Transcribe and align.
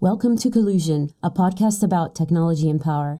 Welcome 0.00 0.36
to 0.38 0.50
Collusion, 0.50 1.10
a 1.24 1.30
podcast 1.30 1.82
about 1.82 2.14
technology 2.14 2.70
and 2.70 2.80
power. 2.80 3.18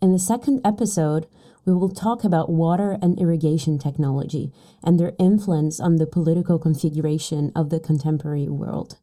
In 0.00 0.10
the 0.10 0.18
second 0.18 0.62
episode, 0.64 1.26
we 1.66 1.74
will 1.74 1.90
talk 1.90 2.24
about 2.24 2.48
water 2.48 2.96
and 3.02 3.20
irrigation 3.20 3.78
technology 3.78 4.50
and 4.82 4.98
their 4.98 5.12
influence 5.18 5.78
on 5.78 5.96
the 5.96 6.06
political 6.06 6.58
configuration 6.58 7.52
of 7.54 7.68
the 7.68 7.78
contemporary 7.78 8.48
world. 8.48 8.96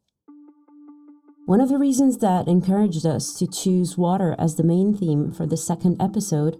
One 1.45 1.61
of 1.61 1.69
the 1.69 1.77
reasons 1.77 2.17
that 2.17 2.47
encouraged 2.47 3.05
us 3.05 3.37
to 3.37 3.45
choose 3.45 3.99
water 3.99 4.35
as 4.39 4.55
the 4.55 4.63
main 4.63 4.97
theme 4.97 5.31
for 5.31 5.45
the 5.45 5.57
second 5.57 6.01
episode 6.01 6.57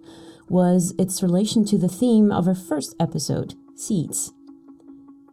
was 0.47 0.93
its 0.99 1.23
relation 1.23 1.65
to 1.65 1.77
the 1.79 1.89
theme 1.89 2.31
of 2.31 2.47
our 2.47 2.53
first 2.53 2.95
episode, 2.99 3.55
seeds. 3.75 4.31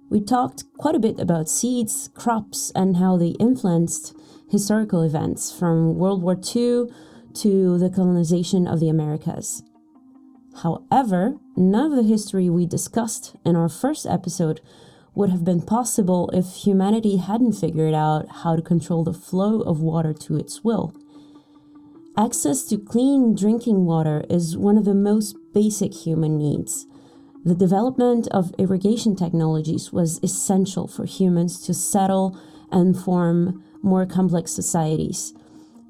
We 0.08 0.22
talked 0.22 0.64
quite 0.78 0.94
a 0.94 0.98
bit 0.98 1.20
about 1.20 1.50
seeds, 1.50 2.08
crops, 2.14 2.72
and 2.74 2.96
how 2.96 3.18
they 3.18 3.34
influenced 3.38 4.16
historical 4.52 5.00
events 5.02 5.50
from 5.50 5.96
World 5.96 6.22
War 6.22 6.34
II 6.34 6.84
to 7.32 7.78
the 7.78 7.88
colonization 7.88 8.66
of 8.66 8.80
the 8.80 8.90
Americas. 8.90 9.62
However, 10.62 11.36
none 11.56 11.90
of 11.90 11.96
the 11.96 12.02
history 12.02 12.50
we 12.50 12.66
discussed 12.66 13.34
in 13.46 13.56
our 13.56 13.70
first 13.70 14.04
episode 14.04 14.60
would 15.14 15.30
have 15.30 15.42
been 15.42 15.62
possible 15.62 16.28
if 16.34 16.64
humanity 16.64 17.16
hadn't 17.16 17.54
figured 17.54 17.94
out 17.94 18.26
how 18.42 18.54
to 18.54 18.60
control 18.60 19.04
the 19.04 19.14
flow 19.14 19.62
of 19.62 19.80
water 19.80 20.12
to 20.12 20.36
its 20.36 20.62
will. 20.62 20.94
Access 22.18 22.64
to 22.64 22.76
clean 22.76 23.34
drinking 23.34 23.86
water 23.86 24.22
is 24.28 24.58
one 24.58 24.76
of 24.76 24.84
the 24.84 24.94
most 24.94 25.34
basic 25.54 25.94
human 25.94 26.36
needs. 26.36 26.86
The 27.42 27.54
development 27.54 28.28
of 28.28 28.54
irrigation 28.58 29.16
technologies 29.16 29.94
was 29.94 30.20
essential 30.22 30.86
for 30.86 31.06
humans 31.06 31.58
to 31.64 31.72
settle 31.72 32.38
and 32.70 32.94
form 32.94 33.64
more 33.82 34.06
complex 34.06 34.52
societies. 34.52 35.34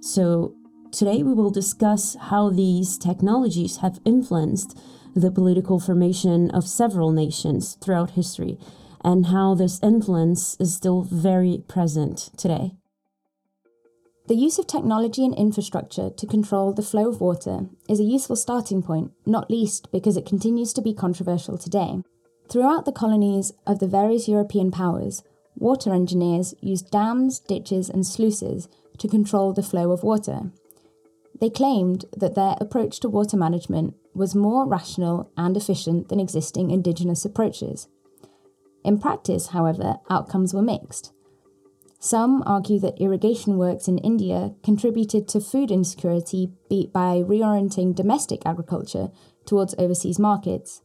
So, 0.00 0.54
today 0.90 1.22
we 1.22 1.32
will 1.32 1.50
discuss 1.50 2.16
how 2.16 2.50
these 2.50 2.98
technologies 2.98 3.78
have 3.78 4.00
influenced 4.04 4.78
the 5.14 5.30
political 5.30 5.78
formation 5.78 6.50
of 6.50 6.66
several 6.66 7.12
nations 7.12 7.76
throughout 7.80 8.12
history 8.12 8.58
and 9.04 9.26
how 9.26 9.54
this 9.54 9.80
influence 9.82 10.56
is 10.60 10.74
still 10.74 11.02
very 11.02 11.62
present 11.68 12.30
today. 12.36 12.72
The 14.28 14.36
use 14.36 14.58
of 14.58 14.66
technology 14.66 15.24
and 15.24 15.34
infrastructure 15.34 16.08
to 16.08 16.27
control 16.27 16.72
the 16.72 16.82
flow 16.82 17.08
of 17.08 17.20
water 17.20 17.66
is 17.88 17.98
a 17.98 18.04
useful 18.04 18.36
starting 18.36 18.82
point, 18.82 19.10
not 19.27 19.50
least 19.50 19.90
because 19.90 20.16
it 20.16 20.24
continues 20.24 20.72
to 20.74 20.82
be 20.82 20.94
controversial 20.94 21.58
today. 21.58 22.02
Throughout 22.48 22.84
the 22.84 22.92
colonies 22.92 23.52
of 23.66 23.80
the 23.80 23.88
various 23.88 24.28
European 24.28 24.70
powers, 24.70 25.22
water 25.62 25.94
engineers 25.94 26.55
used 26.60 26.91
dams, 26.91 27.38
ditches, 27.38 27.88
and 27.88 28.05
sluices 28.05 28.68
to 28.98 29.08
control 29.08 29.52
the 29.52 29.62
flow 29.62 29.92
of 29.92 30.02
water. 30.02 30.50
They 31.41 31.48
claimed 31.48 32.05
that 32.16 32.34
their 32.34 32.56
approach 32.60 33.00
to 33.00 33.08
water 33.08 33.36
management 33.36 33.94
was 34.14 34.34
more 34.34 34.66
rational 34.66 35.30
and 35.36 35.56
efficient 35.56 36.08
than 36.08 36.20
existing 36.20 36.70
indigenous 36.70 37.24
approaches. 37.24 37.88
In 38.84 38.98
practice, 38.98 39.48
however, 39.48 40.00
outcomes 40.10 40.52
were 40.52 40.62
mixed. 40.62 41.12
Some 42.00 42.42
argue 42.44 42.80
that 42.80 43.00
irrigation 43.00 43.56
works 43.56 43.86
in 43.86 43.98
India 43.98 44.55
contributed 44.64 45.28
to 45.28 45.40
food 45.40 45.70
insecurity 45.70 46.50
by 46.68 47.22
reorienting 47.22 47.94
domestic 47.94 48.42
agriculture 48.44 49.10
towards 49.46 49.77
overseas 49.78 50.18
markets. 50.18 50.83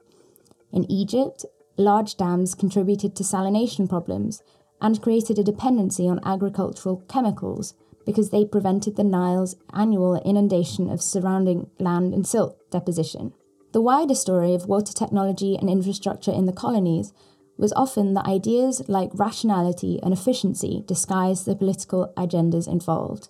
In 0.72 0.90
Egypt, 0.92 1.44
large 1.76 2.18
dams 2.18 2.54
contributed 2.54 3.16
to 3.16 3.24
salination 3.24 3.90
problems 3.90 4.44
and 4.82 5.02
created 5.02 5.40
a 5.40 5.44
dependency 5.44 6.08
on 6.08 6.20
agricultural 6.24 7.04
chemicals 7.10 7.74
because 8.06 8.30
they 8.30 8.46
prevented 8.46 8.96
the 8.96 9.04
Nile's 9.04 9.56
annual 9.74 10.16
inundation 10.24 10.90
of 10.90 11.02
surrounding 11.02 11.70
land 11.80 12.14
and 12.14 12.26
silt 12.26 12.58
deposition. 12.72 13.34
The 13.74 13.82
wider 13.82 14.16
story 14.16 14.54
of 14.54 14.66
water 14.66 14.94
technology 14.94 15.58
and 15.58 15.70
infrastructure 15.70 16.32
in 16.32 16.46
the 16.46 16.54
colonies 16.54 17.12
was 17.58 17.74
often 17.74 18.14
that 18.14 18.26
ideas 18.26 18.82
like 18.88 19.10
rationality 19.14 20.00
and 20.02 20.14
efficiency 20.14 20.84
disguised 20.88 21.46
the 21.46 21.56
political 21.56 22.14
agendas 22.16 22.68
involved. 22.68 23.30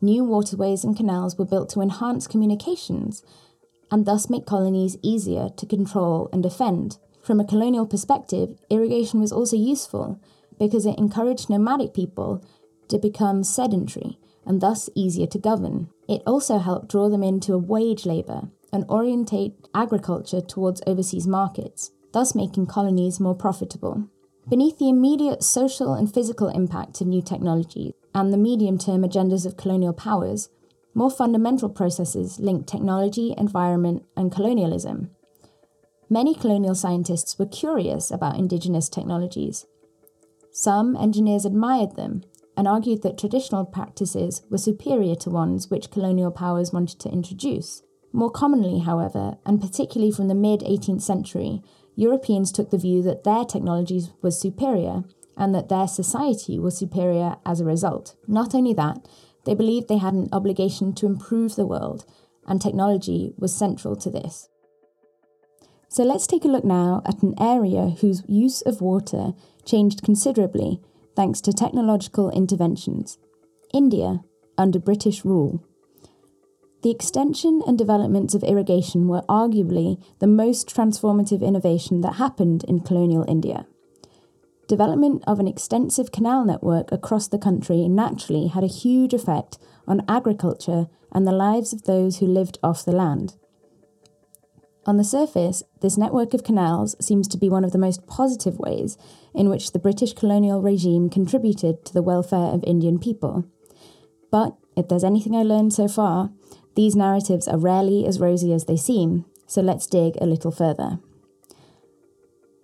New 0.00 0.24
waterways 0.24 0.82
and 0.82 0.96
canals 0.96 1.38
were 1.38 1.44
built 1.44 1.68
to 1.70 1.80
enhance 1.80 2.26
communications 2.26 3.22
and 3.90 4.06
thus 4.06 4.30
make 4.30 4.46
colonies 4.46 4.96
easier 5.02 5.50
to 5.56 5.66
control 5.66 6.28
and 6.32 6.42
defend. 6.42 6.98
From 7.22 7.38
a 7.38 7.44
colonial 7.44 7.86
perspective, 7.86 8.58
irrigation 8.70 9.20
was 9.20 9.32
also 9.32 9.56
useful 9.56 10.20
because 10.60 10.84
it 10.86 10.98
encouraged 10.98 11.50
nomadic 11.50 11.94
people 11.94 12.44
to 12.88 12.98
become 12.98 13.42
sedentary 13.42 14.18
and 14.46 14.60
thus 14.60 14.90
easier 14.94 15.26
to 15.26 15.38
govern. 15.38 15.88
It 16.06 16.22
also 16.26 16.58
helped 16.58 16.88
draw 16.88 17.08
them 17.08 17.22
into 17.22 17.56
wage 17.56 18.04
labour 18.04 18.42
and 18.72 18.84
orientate 18.88 19.54
agriculture 19.74 20.40
towards 20.40 20.82
overseas 20.86 21.26
markets, 21.26 21.90
thus 22.12 22.34
making 22.34 22.66
colonies 22.66 23.18
more 23.18 23.34
profitable. 23.34 24.08
Beneath 24.48 24.78
the 24.78 24.88
immediate 24.88 25.42
social 25.42 25.94
and 25.94 26.12
physical 26.12 26.48
impact 26.48 27.00
of 27.00 27.06
new 27.06 27.22
technologies 27.22 27.94
and 28.14 28.32
the 28.32 28.38
medium 28.38 28.78
term 28.78 29.02
agendas 29.02 29.46
of 29.46 29.56
colonial 29.56 29.92
powers, 29.92 30.50
more 30.92 31.10
fundamental 31.10 31.68
processes 31.68 32.38
link 32.38 32.66
technology, 32.66 33.34
environment, 33.38 34.04
and 34.16 34.32
colonialism. 34.32 35.10
Many 36.08 36.34
colonial 36.34 36.74
scientists 36.74 37.38
were 37.38 37.46
curious 37.46 38.10
about 38.10 38.36
indigenous 38.36 38.88
technologies 38.88 39.66
some 40.52 40.96
engineers 40.96 41.44
admired 41.44 41.96
them 41.96 42.22
and 42.56 42.68
argued 42.68 43.02
that 43.02 43.18
traditional 43.18 43.64
practices 43.64 44.42
were 44.50 44.58
superior 44.58 45.14
to 45.14 45.30
ones 45.30 45.70
which 45.70 45.90
colonial 45.90 46.30
powers 46.30 46.72
wanted 46.72 46.98
to 47.00 47.10
introduce. 47.10 47.82
More 48.12 48.30
commonly, 48.30 48.80
however, 48.80 49.38
and 49.46 49.60
particularly 49.60 50.12
from 50.12 50.28
the 50.28 50.34
mid 50.34 50.60
18th 50.60 51.02
century, 51.02 51.62
Europeans 51.94 52.50
took 52.50 52.70
the 52.70 52.78
view 52.78 53.02
that 53.02 53.24
their 53.24 53.44
technologies 53.44 54.10
was 54.20 54.40
superior 54.40 55.04
and 55.36 55.54
that 55.54 55.68
their 55.68 55.86
society 55.86 56.58
was 56.58 56.76
superior 56.76 57.36
as 57.46 57.60
a 57.60 57.64
result. 57.64 58.16
Not 58.26 58.54
only 58.54 58.74
that, 58.74 59.06
they 59.44 59.54
believed 59.54 59.88
they 59.88 59.98
had 59.98 60.14
an 60.14 60.28
obligation 60.32 60.94
to 60.94 61.06
improve 61.06 61.56
the 61.56 61.66
world, 61.66 62.04
and 62.46 62.60
technology 62.60 63.32
was 63.38 63.54
central 63.54 63.96
to 63.96 64.10
this. 64.10 64.48
So 65.92 66.04
let's 66.04 66.28
take 66.28 66.44
a 66.44 66.48
look 66.48 66.64
now 66.64 67.02
at 67.04 67.20
an 67.24 67.34
area 67.40 67.96
whose 68.00 68.22
use 68.28 68.62
of 68.62 68.80
water 68.80 69.34
changed 69.64 70.04
considerably 70.04 70.80
thanks 71.16 71.40
to 71.40 71.52
technological 71.52 72.30
interventions 72.30 73.18
India 73.74 74.20
under 74.56 74.78
British 74.78 75.24
rule. 75.24 75.64
The 76.84 76.92
extension 76.92 77.60
and 77.66 77.76
developments 77.76 78.34
of 78.34 78.44
irrigation 78.44 79.08
were 79.08 79.22
arguably 79.28 80.00
the 80.20 80.28
most 80.28 80.72
transformative 80.72 81.42
innovation 81.42 82.02
that 82.02 82.14
happened 82.14 82.62
in 82.68 82.80
colonial 82.80 83.24
India. 83.26 83.66
Development 84.68 85.24
of 85.26 85.40
an 85.40 85.48
extensive 85.48 86.12
canal 86.12 86.44
network 86.44 86.92
across 86.92 87.26
the 87.26 87.38
country 87.38 87.88
naturally 87.88 88.46
had 88.46 88.62
a 88.62 88.68
huge 88.68 89.12
effect 89.12 89.58
on 89.88 90.04
agriculture 90.08 90.86
and 91.10 91.26
the 91.26 91.32
lives 91.32 91.72
of 91.72 91.82
those 91.82 92.18
who 92.18 92.26
lived 92.26 92.60
off 92.62 92.84
the 92.84 92.92
land. 92.92 93.34
On 94.86 94.96
the 94.96 95.04
surface, 95.04 95.62
this 95.82 95.98
network 95.98 96.32
of 96.32 96.42
canals 96.42 96.96
seems 97.04 97.28
to 97.28 97.38
be 97.38 97.50
one 97.50 97.64
of 97.64 97.72
the 97.72 97.78
most 97.78 98.06
positive 98.06 98.58
ways 98.58 98.96
in 99.34 99.50
which 99.50 99.72
the 99.72 99.78
British 99.78 100.14
colonial 100.14 100.62
regime 100.62 101.10
contributed 101.10 101.84
to 101.84 101.92
the 101.92 102.02
welfare 102.02 102.54
of 102.54 102.64
Indian 102.64 102.98
people. 102.98 103.44
But 104.30 104.56
if 104.76 104.88
there's 104.88 105.04
anything 105.04 105.36
I 105.36 105.42
learned 105.42 105.74
so 105.74 105.86
far, 105.86 106.30
these 106.76 106.96
narratives 106.96 107.46
are 107.46 107.58
rarely 107.58 108.06
as 108.06 108.20
rosy 108.20 108.54
as 108.54 108.64
they 108.64 108.76
seem, 108.76 109.26
so 109.46 109.60
let's 109.60 109.86
dig 109.86 110.16
a 110.20 110.26
little 110.26 110.50
further. 110.50 110.98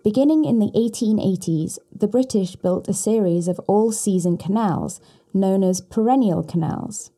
Beginning 0.03 0.45
in 0.45 0.59
the 0.59 0.71
1880s, 0.71 1.77
the 1.93 2.07
British 2.07 2.55
built 2.55 2.87
a 2.87 2.93
series 2.93 3.47
of 3.47 3.59
all 3.67 3.91
season 3.91 4.37
canals 4.37 5.01
known 5.33 5.63
as 5.63 5.81
perennial 5.81 6.43
canals. 6.43 7.11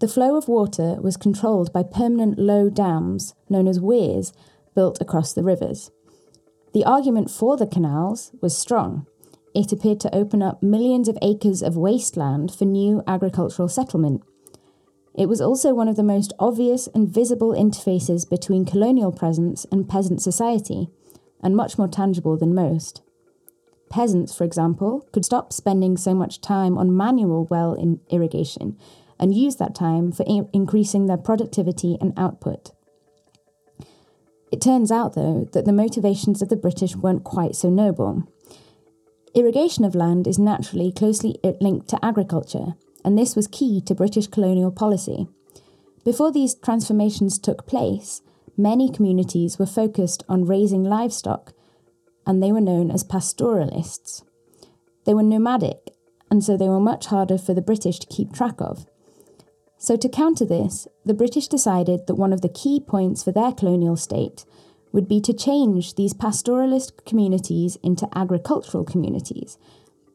The 0.00 0.08
flow 0.08 0.36
of 0.36 0.48
water 0.48 0.98
was 1.00 1.16
controlled 1.16 1.72
by 1.72 1.84
permanent 1.84 2.38
low 2.38 2.68
dams, 2.68 3.34
known 3.48 3.68
as 3.68 3.78
weirs, 3.78 4.32
built 4.74 5.00
across 5.00 5.32
the 5.32 5.44
rivers. 5.44 5.92
The 6.72 6.84
argument 6.84 7.30
for 7.30 7.56
the 7.56 7.66
canals 7.66 8.32
was 8.40 8.58
strong. 8.58 9.06
It 9.54 9.70
appeared 9.70 10.00
to 10.00 10.14
open 10.14 10.42
up 10.42 10.62
millions 10.62 11.06
of 11.06 11.16
acres 11.22 11.62
of 11.62 11.76
wasteland 11.76 12.52
for 12.52 12.64
new 12.64 13.04
agricultural 13.06 13.68
settlement. 13.68 14.22
It 15.14 15.28
was 15.28 15.40
also 15.40 15.72
one 15.72 15.86
of 15.86 15.94
the 15.94 16.02
most 16.02 16.32
obvious 16.40 16.88
and 16.88 17.08
visible 17.08 17.52
interfaces 17.52 18.28
between 18.28 18.64
colonial 18.64 19.12
presence 19.12 19.64
and 19.70 19.88
peasant 19.88 20.20
society, 20.20 20.88
and 21.40 21.54
much 21.54 21.78
more 21.78 21.86
tangible 21.86 22.36
than 22.36 22.52
most. 22.52 23.02
Peasants, 23.90 24.36
for 24.36 24.42
example, 24.42 25.06
could 25.12 25.24
stop 25.24 25.52
spending 25.52 25.96
so 25.96 26.14
much 26.14 26.40
time 26.40 26.76
on 26.76 26.96
manual 26.96 27.46
well 27.48 27.76
irrigation 28.10 28.76
and 29.18 29.34
use 29.34 29.56
that 29.56 29.74
time 29.74 30.12
for 30.12 30.24
increasing 30.52 31.06
their 31.06 31.16
productivity 31.16 31.96
and 32.00 32.12
output. 32.16 32.70
It 34.52 34.60
turns 34.60 34.92
out, 34.92 35.14
though, 35.14 35.48
that 35.52 35.64
the 35.64 35.72
motivations 35.72 36.40
of 36.40 36.48
the 36.48 36.56
British 36.56 36.94
weren't 36.94 37.24
quite 37.24 37.56
so 37.56 37.70
noble. 37.70 38.22
Irrigation 39.34 39.84
of 39.84 39.96
land 39.96 40.26
is 40.26 40.38
naturally 40.38 40.92
closely 40.92 41.36
linked 41.60 41.88
to 41.88 42.04
agriculture, 42.04 42.74
and 43.04 43.18
this 43.18 43.34
was 43.34 43.48
key 43.48 43.80
to 43.80 43.94
British 43.94 44.28
colonial 44.28 44.70
policy. 44.70 45.26
Before 46.04 46.30
these 46.30 46.54
transformations 46.54 47.38
took 47.38 47.66
place, 47.66 48.22
many 48.56 48.90
communities 48.92 49.58
were 49.58 49.66
focused 49.66 50.22
on 50.28 50.44
raising 50.44 50.84
livestock, 50.84 51.52
and 52.26 52.42
they 52.42 52.52
were 52.52 52.60
known 52.60 52.90
as 52.90 53.02
pastoralists. 53.02 54.22
They 55.04 55.14
were 55.14 55.22
nomadic, 55.22 55.90
and 56.30 56.44
so 56.44 56.56
they 56.56 56.68
were 56.68 56.80
much 56.80 57.06
harder 57.06 57.38
for 57.38 57.54
the 57.54 57.62
British 57.62 57.98
to 57.98 58.06
keep 58.06 58.32
track 58.32 58.60
of. 58.60 58.86
So, 59.84 59.96
to 59.96 60.08
counter 60.08 60.46
this, 60.46 60.88
the 61.04 61.12
British 61.12 61.46
decided 61.46 62.06
that 62.06 62.14
one 62.14 62.32
of 62.32 62.40
the 62.40 62.48
key 62.48 62.80
points 62.80 63.22
for 63.22 63.32
their 63.32 63.52
colonial 63.52 63.96
state 63.96 64.46
would 64.92 65.06
be 65.06 65.20
to 65.20 65.34
change 65.34 65.96
these 65.96 66.14
pastoralist 66.14 67.04
communities 67.04 67.76
into 67.82 68.08
agricultural 68.14 68.84
communities. 68.84 69.58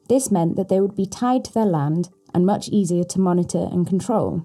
This 0.07 0.31
meant 0.31 0.55
that 0.55 0.69
they 0.69 0.79
would 0.79 0.95
be 0.95 1.05
tied 1.05 1.45
to 1.45 1.53
their 1.53 1.67
land 1.67 2.09
and 2.33 2.47
much 2.47 2.69
easier 2.69 3.03
to 3.03 3.19
monitor 3.19 3.69
and 3.71 3.85
control. 3.85 4.43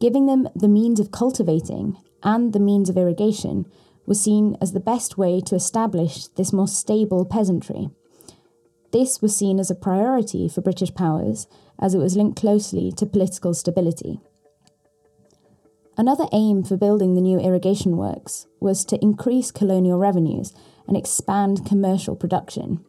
Giving 0.00 0.26
them 0.26 0.48
the 0.56 0.66
means 0.66 0.98
of 0.98 1.12
cultivating 1.12 1.96
and 2.24 2.52
the 2.52 2.58
means 2.58 2.90
of 2.90 2.96
irrigation 2.96 3.66
was 4.04 4.20
seen 4.20 4.56
as 4.60 4.72
the 4.72 4.80
best 4.80 5.16
way 5.16 5.40
to 5.42 5.54
establish 5.54 6.26
this 6.26 6.52
more 6.52 6.66
stable 6.66 7.24
peasantry. 7.24 7.88
This 8.92 9.22
was 9.22 9.34
seen 9.34 9.58
as 9.58 9.70
a 9.70 9.74
priority 9.74 10.48
for 10.48 10.60
British 10.60 10.94
powers 10.94 11.46
as 11.78 11.94
it 11.94 11.98
was 11.98 12.14
linked 12.14 12.38
closely 12.38 12.92
to 12.92 13.06
political 13.06 13.54
stability. 13.54 14.20
Another 15.96 16.26
aim 16.32 16.62
for 16.62 16.76
building 16.76 17.14
the 17.14 17.20
new 17.20 17.38
irrigation 17.38 17.96
works 17.96 18.46
was 18.60 18.84
to 18.86 19.02
increase 19.02 19.50
colonial 19.50 19.98
revenues 19.98 20.52
and 20.86 20.96
expand 20.96 21.66
commercial 21.66 22.16
production. 22.16 22.84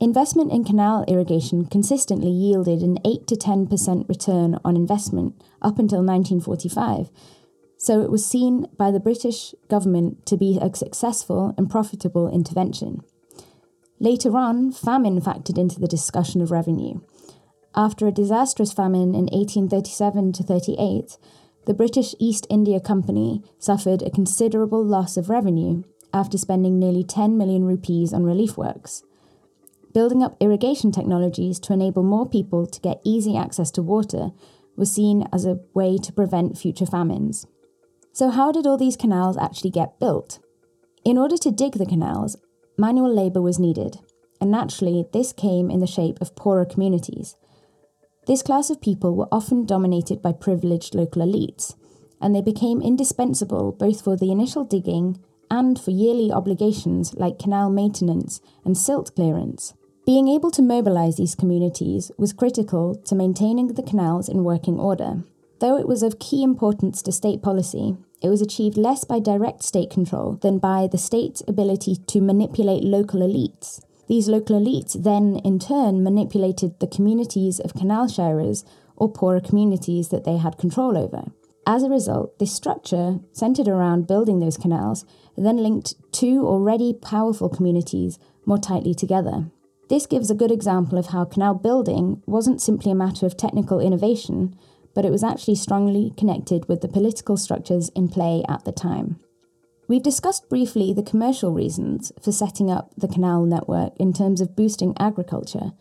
Investment 0.00 0.50
in 0.50 0.64
canal 0.64 1.04
irrigation 1.06 1.66
consistently 1.66 2.30
yielded 2.30 2.80
an 2.80 2.98
8 3.04 3.26
to 3.26 3.34
10% 3.34 4.08
return 4.08 4.58
on 4.64 4.76
investment 4.76 5.34
up 5.60 5.78
until 5.78 5.98
1945, 5.98 7.10
so 7.76 8.00
it 8.00 8.10
was 8.10 8.24
seen 8.24 8.66
by 8.76 8.90
the 8.90 9.00
British 9.00 9.54
government 9.68 10.24
to 10.26 10.36
be 10.36 10.58
a 10.60 10.74
successful 10.74 11.54
and 11.58 11.68
profitable 11.68 12.28
intervention. 12.28 13.02
Later 14.02 14.34
on, 14.34 14.72
famine 14.72 15.20
factored 15.20 15.58
into 15.58 15.78
the 15.78 15.86
discussion 15.86 16.40
of 16.40 16.50
revenue. 16.50 17.00
After 17.76 18.06
a 18.06 18.12
disastrous 18.12 18.72
famine 18.72 19.14
in 19.14 19.26
1837 19.26 20.32
to 20.32 20.42
38, 20.42 21.18
the 21.66 21.74
British 21.74 22.14
East 22.18 22.46
India 22.48 22.80
Company 22.80 23.42
suffered 23.58 24.00
a 24.00 24.10
considerable 24.10 24.82
loss 24.82 25.18
of 25.18 25.28
revenue 25.28 25.82
after 26.14 26.38
spending 26.38 26.78
nearly 26.78 27.04
10 27.04 27.36
million 27.36 27.64
rupees 27.64 28.14
on 28.14 28.24
relief 28.24 28.56
works. 28.56 29.02
Building 29.92 30.22
up 30.22 30.34
irrigation 30.40 30.92
technologies 30.92 31.60
to 31.60 31.74
enable 31.74 32.02
more 32.02 32.26
people 32.26 32.66
to 32.66 32.80
get 32.80 33.02
easy 33.04 33.36
access 33.36 33.70
to 33.72 33.82
water 33.82 34.30
was 34.76 34.90
seen 34.90 35.28
as 35.30 35.44
a 35.44 35.60
way 35.74 35.98
to 35.98 36.12
prevent 36.12 36.56
future 36.56 36.86
famines. 36.86 37.46
So, 38.12 38.30
how 38.30 38.50
did 38.50 38.66
all 38.66 38.78
these 38.78 38.96
canals 38.96 39.36
actually 39.36 39.70
get 39.70 40.00
built? 40.00 40.38
In 41.04 41.18
order 41.18 41.36
to 41.36 41.50
dig 41.50 41.74
the 41.74 41.86
canals, 41.86 42.36
manual 42.80 43.14
labour 43.14 43.42
was 43.42 43.58
needed, 43.58 43.98
and 44.40 44.50
naturally, 44.50 45.04
this 45.12 45.34
came 45.34 45.70
in 45.70 45.80
the 45.80 45.86
shape 45.86 46.18
of 46.20 46.34
poorer 46.34 46.64
communities. 46.64 47.36
This 48.26 48.42
class 48.42 48.70
of 48.70 48.80
people 48.80 49.14
were 49.14 49.28
often 49.30 49.66
dominated 49.66 50.22
by 50.22 50.32
privileged 50.32 50.94
local 50.94 51.22
elites, 51.22 51.74
and 52.22 52.34
they 52.34 52.40
became 52.40 52.80
indispensable 52.80 53.72
both 53.72 54.02
for 54.02 54.16
the 54.16 54.32
initial 54.32 54.64
digging 54.64 55.18
and 55.50 55.78
for 55.78 55.90
yearly 55.90 56.32
obligations 56.32 57.12
like 57.14 57.38
canal 57.38 57.68
maintenance 57.68 58.40
and 58.64 58.78
silt 58.78 59.14
clearance. 59.14 59.74
Being 60.06 60.28
able 60.28 60.50
to 60.52 60.62
mobilise 60.62 61.16
these 61.16 61.34
communities 61.34 62.10
was 62.16 62.32
critical 62.32 62.94
to 62.94 63.14
maintaining 63.14 63.68
the 63.68 63.82
canals 63.82 64.28
in 64.28 64.44
working 64.44 64.80
order. 64.80 65.22
Though 65.60 65.76
it 65.76 65.86
was 65.86 66.02
of 66.02 66.18
key 66.18 66.42
importance 66.42 67.02
to 67.02 67.12
state 67.12 67.42
policy, 67.42 67.96
it 68.22 68.28
was 68.28 68.42
achieved 68.42 68.76
less 68.76 69.04
by 69.04 69.18
direct 69.18 69.62
state 69.62 69.90
control 69.90 70.38
than 70.42 70.58
by 70.58 70.86
the 70.90 70.98
state's 70.98 71.42
ability 71.48 71.96
to 72.06 72.20
manipulate 72.20 72.84
local 72.84 73.20
elites. 73.20 73.80
These 74.08 74.28
local 74.28 74.60
elites 74.60 75.02
then, 75.02 75.36
in 75.44 75.58
turn, 75.58 76.02
manipulated 76.02 76.80
the 76.80 76.86
communities 76.86 77.60
of 77.60 77.74
canal 77.74 78.08
sharers 78.08 78.64
or 78.96 79.10
poorer 79.10 79.40
communities 79.40 80.08
that 80.08 80.24
they 80.24 80.36
had 80.36 80.58
control 80.58 80.98
over. 80.98 81.32
As 81.66 81.82
a 81.82 81.88
result, 81.88 82.38
this 82.38 82.52
structure, 82.52 83.20
centered 83.32 83.68
around 83.68 84.06
building 84.06 84.40
those 84.40 84.56
canals, 84.56 85.04
then 85.36 85.58
linked 85.58 85.94
two 86.12 86.46
already 86.46 86.92
powerful 86.92 87.48
communities 87.48 88.18
more 88.44 88.58
tightly 88.58 88.94
together. 88.94 89.46
This 89.88 90.06
gives 90.06 90.30
a 90.30 90.34
good 90.34 90.50
example 90.50 90.98
of 90.98 91.08
how 91.08 91.24
canal 91.24 91.54
building 91.54 92.22
wasn't 92.26 92.60
simply 92.60 92.92
a 92.92 92.94
matter 92.94 93.26
of 93.26 93.36
technical 93.36 93.80
innovation, 93.80 94.56
but 94.94 95.04
it 95.04 95.10
was 95.10 95.24
actually 95.24 95.54
strongly 95.54 96.12
connected 96.16 96.68
with 96.68 96.80
the 96.80 96.88
political 96.88 97.36
structures 97.36 97.90
in 97.90 98.08
play 98.08 98.42
at 98.48 98.64
the 98.64 98.72
time. 98.72 99.18
We've 99.88 100.02
discussed 100.02 100.48
briefly 100.48 100.92
the 100.92 101.02
commercial 101.02 101.52
reasons 101.52 102.12
for 102.22 102.30
setting 102.30 102.70
up 102.70 102.92
the 102.96 103.08
canal 103.08 103.44
network 103.44 103.92
in 103.98 104.12
terms 104.12 104.40
of 104.40 104.54
boosting 104.54 104.94
agriculture, 105.00 105.72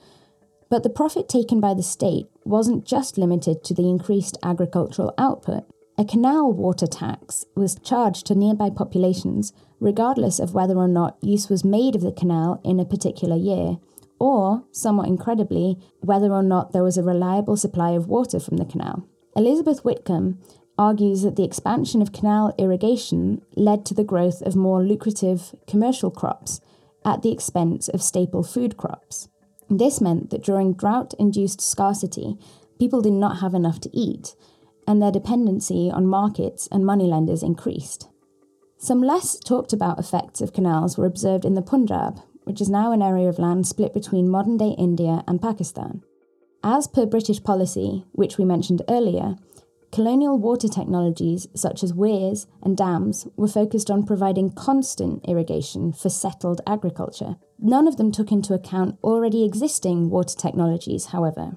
but 0.69 0.83
the 0.83 0.89
profit 0.89 1.29
taken 1.29 1.59
by 1.59 1.73
the 1.73 1.83
state 1.83 2.27
wasn't 2.44 2.85
just 2.85 3.17
limited 3.17 3.63
to 3.63 3.73
the 3.73 3.89
increased 3.89 4.38
agricultural 4.44 5.13
output. 5.17 5.65
A 5.97 6.05
canal 6.05 6.51
water 6.53 6.88
tax 6.88 7.45
was 7.55 7.77
charged 7.83 8.25
to 8.27 8.35
nearby 8.35 8.69
populations, 8.69 9.51
regardless 9.79 10.39
of 10.39 10.53
whether 10.53 10.77
or 10.77 10.88
not 10.88 11.17
use 11.21 11.50
was 11.50 11.65
made 11.65 11.95
of 11.95 12.01
the 12.01 12.12
canal 12.12 12.62
in 12.63 12.79
a 12.79 12.85
particular 12.85 13.35
year, 13.35 13.77
or, 14.19 14.63
somewhat 14.71 15.07
incredibly, 15.07 15.80
whether 16.01 16.31
or 16.31 16.44
not 16.44 16.71
there 16.71 16.83
was 16.83 16.98
a 16.98 17.04
reliable 17.04 17.57
supply 17.57 17.92
of 17.92 18.07
water 18.07 18.39
from 18.39 18.57
the 18.57 18.66
canal. 18.66 19.07
Elizabeth 19.36 19.80
Whitcombe 19.86 20.39
argues 20.77 21.24
that 21.24 21.36
the 21.36 21.44
expansion 21.44 22.01
of 22.01 22.13
canal 22.13 22.54
irrigation 22.57 23.42
led 23.56 23.86
to 23.86 23.94
the 23.94 24.04
growth 24.04 24.42
of 24.42 24.56
more 24.56 24.83
lucrative 24.83 25.56
commercial 25.68 26.12
crops 26.12 26.62
at 27.06 27.21
the 27.21 27.31
expense 27.31 27.88
of 27.89 28.01
staple 28.01 28.44
food 28.44 28.77
crops. 28.77 29.30
This 29.69 30.01
meant 30.01 30.30
that 30.30 30.44
during 30.44 30.74
drought 30.74 31.13
induced 31.19 31.62
scarcity, 31.62 32.38
people 32.80 33.01
did 33.01 33.13
not 33.13 33.39
have 33.39 33.54
enough 33.54 33.80
to 33.81 33.95
eat, 33.95 34.36
and 34.88 35.01
their 35.01 35.12
dependency 35.12 35.92
on 35.92 36.07
markets 36.07 36.68
and 36.72 36.86
moneylenders 36.86 37.44
increased. 37.44 38.07
Some 38.77 39.04
less 39.04 39.38
talked 39.38 39.74
about 39.74 40.00
effects 40.00 40.41
of 40.41 40.53
canals 40.53 40.98
were 40.98 41.05
observed 41.05 41.43
in 41.43 41.53
the 41.53 41.62
Punjab, 41.62 42.22
which 42.43 42.62
is 42.62 42.69
now 42.69 42.91
an 42.91 43.01
area 43.01 43.27
of 43.27 43.39
land 43.39 43.67
split 43.67 43.93
between 43.93 44.29
modern 44.29 44.58
day 44.58 44.75
India 44.77 45.24
and 45.27 45.41
Pakistan. 45.41 46.01
As 46.63 46.88
per 46.88 47.05
British 47.05 47.43
policy, 47.43 48.05
which 48.12 48.38
we 48.38 48.46
mentioned 48.46 48.81
earlier, 48.89 49.36
colonial 49.91 50.38
water 50.38 50.67
technologies 50.67 51.48
such 51.55 51.84
as 51.84 51.93
weirs 51.93 52.48
and 52.62 52.75
dams 52.75 53.27
were 53.36 53.48
focused 53.48 53.89
on 53.89 54.05
providing 54.05 54.51
constant 54.51 55.24
irrigation 55.27 55.93
for 55.93 56.10
settled 56.10 56.62
agriculture. 56.67 57.38
None 57.60 57.88
of 57.88 57.98
them 57.98 58.12
took 58.12 58.31
into 58.31 58.53
account 58.53 58.98
already 59.03 59.43
existing 59.43 60.10
water 60.10 60.36
technologies, 60.38 61.08
however. 61.08 61.55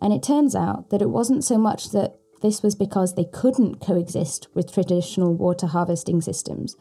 And 0.00 0.12
it 0.12 0.22
turns 0.22 0.54
out 0.56 0.90
that 0.90 1.02
it 1.02 1.10
wasn't 1.10 1.44
so 1.44 1.58
much 1.58 1.90
that 1.90 2.16
this 2.42 2.62
was 2.62 2.74
because 2.74 3.14
they 3.14 3.24
couldn't 3.24 3.80
coexist 3.80 4.48
with 4.54 4.72
traditional 4.72 5.34
water 5.34 5.66
harvesting 5.66 6.20
systems, 6.20 6.76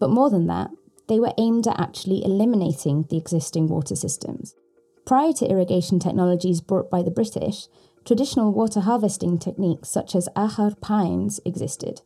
but 0.00 0.10
more 0.10 0.30
than 0.30 0.46
that, 0.46 0.70
they 1.08 1.20
were 1.20 1.32
aimed 1.38 1.66
at 1.66 1.78
actually 1.78 2.24
eliminating 2.24 3.06
the 3.10 3.16
existing 3.16 3.68
water 3.68 3.96
systems. 3.96 4.54
Prior 5.04 5.32
to 5.34 5.46
irrigation 5.46 5.98
technologies 5.98 6.60
brought 6.60 6.90
by 6.90 7.02
the 7.02 7.10
British, 7.10 7.68
traditional 8.04 8.52
water 8.52 8.80
harvesting 8.80 9.38
techniques 9.38 9.90
such 9.90 10.14
as 10.14 10.28
ahar 10.34 10.78
pynes 10.80 11.40
existed. 11.44 12.00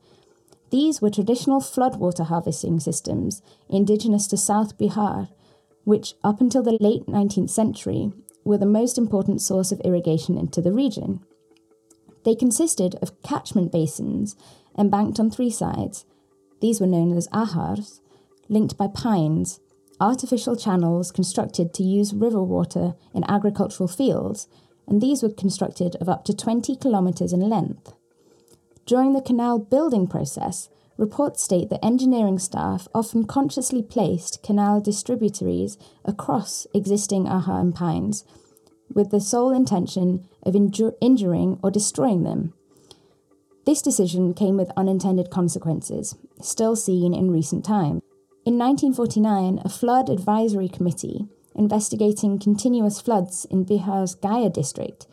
These 0.70 1.00
were 1.00 1.10
traditional 1.10 1.60
floodwater 1.60 2.26
harvesting 2.26 2.80
systems 2.80 3.40
indigenous 3.68 4.26
to 4.28 4.36
South 4.36 4.76
Bihar, 4.76 5.28
which, 5.84 6.14
up 6.22 6.40
until 6.40 6.62
the 6.62 6.76
late 6.80 7.06
19th 7.06 7.50
century, 7.50 8.12
were 8.44 8.58
the 8.58 8.66
most 8.66 8.98
important 8.98 9.40
source 9.40 9.72
of 9.72 9.80
irrigation 9.80 10.36
into 10.36 10.60
the 10.60 10.72
region. 10.72 11.20
They 12.24 12.34
consisted 12.34 12.96
of 13.00 13.22
catchment 13.22 13.72
basins 13.72 14.36
embanked 14.76 15.18
on 15.18 15.30
three 15.30 15.50
sides. 15.50 16.04
These 16.60 16.80
were 16.80 16.86
known 16.86 17.16
as 17.16 17.28
ahars, 17.28 18.00
linked 18.48 18.76
by 18.76 18.86
pynes, 18.86 19.60
artificial 20.00 20.56
channels 20.56 21.10
constructed 21.10 21.74
to 21.74 21.82
use 21.82 22.14
river 22.14 22.42
water 22.42 22.94
in 23.14 23.24
agricultural 23.28 23.88
fields, 23.88 24.48
and 24.86 25.00
these 25.00 25.22
were 25.22 25.30
constructed 25.30 25.96
of 25.96 26.08
up 26.08 26.24
to 26.24 26.34
20 26.34 26.76
kilometres 26.76 27.32
in 27.32 27.40
length. 27.40 27.92
During 28.86 29.12
the 29.12 29.22
canal 29.22 29.58
building 29.58 30.06
process, 30.06 30.70
reports 30.96 31.42
state 31.42 31.70
that 31.70 31.84
engineering 31.84 32.38
staff 32.38 32.88
often 32.94 33.24
consciously 33.24 33.82
placed 33.82 34.42
canal 34.42 34.80
distributaries 34.80 35.78
across 36.04 36.66
existing 36.74 37.24
ahar 37.26 37.60
and 37.60 37.74
pynes 37.74 38.24
with 38.92 39.10
the 39.10 39.20
sole 39.20 39.54
intention 39.54 40.26
of 40.42 40.54
inju- 40.54 40.94
injuring 41.00 41.58
or 41.62 41.70
destroying 41.70 42.24
them. 42.24 42.52
This 43.66 43.82
decision 43.82 44.32
came 44.32 44.56
with 44.56 44.70
unintended 44.76 45.30
consequences, 45.30 46.16
still 46.40 46.74
seen 46.74 47.12
in 47.12 47.30
recent 47.30 47.64
times. 47.64 48.02
In 48.48 48.56
1949, 48.56 49.60
a 49.62 49.68
flood 49.68 50.08
advisory 50.08 50.70
committee 50.70 51.26
investigating 51.54 52.38
continuous 52.38 52.98
floods 52.98 53.44
in 53.50 53.66
Bihar's 53.66 54.14
Gaya 54.14 54.48
district 54.48 55.06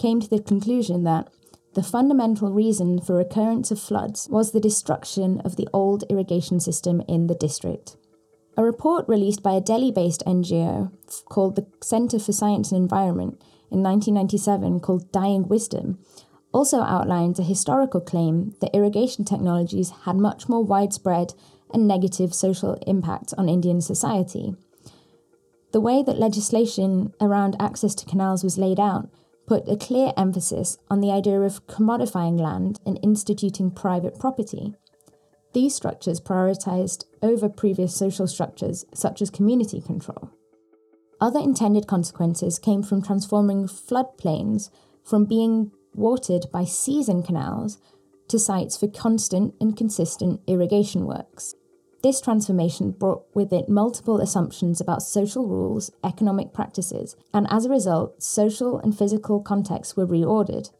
came 0.00 0.18
to 0.18 0.28
the 0.28 0.42
conclusion 0.42 1.04
that 1.04 1.28
the 1.74 1.84
fundamental 1.84 2.50
reason 2.50 3.00
for 3.00 3.14
recurrence 3.14 3.70
of 3.70 3.78
floods 3.78 4.28
was 4.28 4.50
the 4.50 4.58
destruction 4.58 5.40
of 5.42 5.54
the 5.54 5.68
old 5.72 6.02
irrigation 6.10 6.58
system 6.58 7.00
in 7.06 7.28
the 7.28 7.36
district. 7.36 7.96
A 8.56 8.64
report 8.64 9.06
released 9.06 9.40
by 9.40 9.52
a 9.52 9.60
Delhi 9.60 9.92
based 9.92 10.24
NGO 10.26 10.90
called 11.26 11.54
the 11.54 11.68
Centre 11.80 12.18
for 12.18 12.32
Science 12.32 12.72
and 12.72 12.82
Environment 12.82 13.40
in 13.70 13.84
1997, 13.84 14.80
called 14.80 15.12
Dying 15.12 15.46
Wisdom, 15.46 16.00
also 16.52 16.80
outlines 16.80 17.38
a 17.38 17.44
historical 17.44 18.00
claim 18.00 18.56
that 18.60 18.74
irrigation 18.74 19.24
technologies 19.24 19.90
had 20.02 20.16
much 20.16 20.48
more 20.48 20.64
widespread 20.64 21.34
and 21.72 21.86
negative 21.86 22.34
social 22.34 22.74
impact 22.86 23.34
on 23.38 23.48
Indian 23.48 23.80
society. 23.80 24.54
The 25.72 25.80
way 25.80 26.02
that 26.02 26.18
legislation 26.18 27.12
around 27.20 27.56
access 27.60 27.94
to 27.96 28.06
canals 28.06 28.42
was 28.42 28.58
laid 28.58 28.80
out 28.80 29.08
put 29.46 29.68
a 29.68 29.76
clear 29.76 30.12
emphasis 30.16 30.78
on 30.88 31.00
the 31.00 31.10
idea 31.10 31.40
of 31.40 31.66
commodifying 31.66 32.38
land 32.38 32.78
and 32.86 32.98
instituting 33.02 33.70
private 33.70 34.18
property. 34.18 34.74
These 35.52 35.74
structures 35.74 36.20
prioritized 36.20 37.04
over 37.22 37.48
previous 37.48 37.96
social 37.96 38.28
structures, 38.28 38.84
such 38.94 39.20
as 39.20 39.30
community 39.30 39.80
control. 39.80 40.30
Other 41.20 41.40
intended 41.40 41.86
consequences 41.86 42.58
came 42.58 42.82
from 42.82 43.02
transforming 43.02 43.66
floodplains 43.66 44.70
from 45.04 45.24
being 45.24 45.72
watered 45.94 46.46
by 46.52 46.64
season 46.64 47.22
canals 47.22 47.78
to 48.28 48.38
sites 48.38 48.76
for 48.76 48.86
constant 48.86 49.54
and 49.60 49.76
consistent 49.76 50.40
irrigation 50.46 51.04
works. 51.04 51.54
This 52.02 52.20
transformation 52.20 52.92
brought 52.92 53.24
with 53.34 53.52
it 53.52 53.68
multiple 53.68 54.20
assumptions 54.20 54.80
about 54.80 55.02
social 55.02 55.46
rules, 55.46 55.90
economic 56.02 56.54
practices, 56.54 57.14
and 57.34 57.46
as 57.50 57.66
a 57.66 57.70
result, 57.70 58.22
social 58.22 58.78
and 58.78 58.96
physical 58.96 59.40
contexts 59.40 59.96
were 59.96 60.06
reordered. 60.06 60.70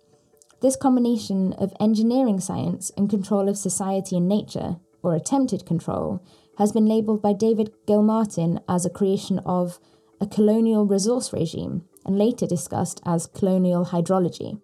This 0.63 0.77
combination 0.77 1.53
of 1.55 1.75
engineering 1.79 2.41
science 2.41 2.91
and 2.97 3.11
control 3.11 3.49
of 3.49 3.59
society 3.59 4.17
and 4.17 4.29
nature, 4.29 4.77
or 5.03 5.15
attempted 5.15 5.67
control, 5.67 6.25
has 6.57 6.73
been 6.73 6.87
labelled 6.87 7.21
by 7.21 7.35
David 7.35 7.71
Gilmartin 7.87 8.61
as 8.69 8.87
a 8.87 8.91
creation 8.91 9.41
of 9.41 9.79
a 10.21 10.27
colonial 10.27 10.87
resource 10.87 11.33
regime, 11.33 11.85
and 12.05 12.19
later 12.19 12.47
discussed 12.47 13.01
as 13.05 13.27
colonial 13.27 13.87
hydrology. 13.87 14.61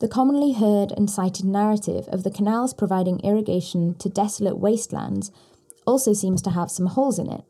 The 0.00 0.08
commonly 0.08 0.52
heard 0.52 0.92
and 0.92 1.10
cited 1.10 1.44
narrative 1.44 2.06
of 2.08 2.22
the 2.22 2.30
canals 2.30 2.72
providing 2.72 3.18
irrigation 3.20 3.94
to 3.94 4.08
desolate 4.08 4.58
wastelands 4.58 5.32
also 5.86 6.12
seems 6.12 6.40
to 6.42 6.50
have 6.50 6.70
some 6.70 6.86
holes 6.86 7.18
in 7.18 7.30
it. 7.30 7.42